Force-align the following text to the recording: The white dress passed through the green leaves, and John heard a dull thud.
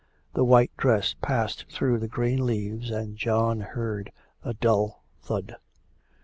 The 0.33 0.43
white 0.43 0.71
dress 0.77 1.13
passed 1.21 1.71
through 1.71 1.99
the 1.99 2.07
green 2.07 2.43
leaves, 2.43 2.89
and 2.89 3.15
John 3.15 3.59
heard 3.61 4.11
a 4.41 4.55
dull 4.55 5.03
thud. 5.21 5.57